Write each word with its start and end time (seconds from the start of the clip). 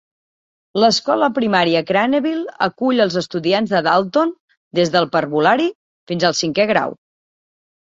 L'escola 0.83 1.27
primària 1.35 1.83
Craneville 1.91 2.55
acull 2.69 3.05
els 3.05 3.19
estudiants 3.23 3.75
de 3.75 3.83
Dalton 3.89 4.33
des 4.81 4.95
de 4.97 5.05
parvulari 5.19 5.71
fins 6.13 6.29
al 6.33 6.39
cinquè 6.43 6.69
grau. 6.75 6.99